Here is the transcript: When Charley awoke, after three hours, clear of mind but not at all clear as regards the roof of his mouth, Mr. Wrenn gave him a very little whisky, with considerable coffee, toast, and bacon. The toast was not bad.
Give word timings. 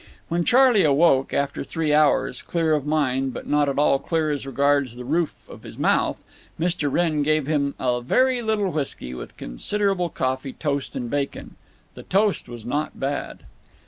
When 0.29 0.43
Charley 0.43 0.83
awoke, 0.83 1.31
after 1.31 1.63
three 1.63 1.93
hours, 1.93 2.41
clear 2.41 2.73
of 2.73 2.87
mind 2.87 3.35
but 3.35 3.45
not 3.45 3.69
at 3.69 3.77
all 3.77 3.99
clear 3.99 4.31
as 4.31 4.47
regards 4.47 4.95
the 4.95 5.05
roof 5.05 5.47
of 5.47 5.61
his 5.61 5.77
mouth, 5.77 6.23
Mr. 6.59 6.91
Wrenn 6.91 7.21
gave 7.21 7.45
him 7.45 7.75
a 7.79 8.01
very 8.01 8.41
little 8.41 8.71
whisky, 8.71 9.13
with 9.13 9.37
considerable 9.37 10.09
coffee, 10.09 10.53
toast, 10.53 10.95
and 10.95 11.07
bacon. 11.07 11.55
The 11.93 12.01
toast 12.01 12.49
was 12.49 12.65
not 12.65 12.99
bad. 12.99 13.43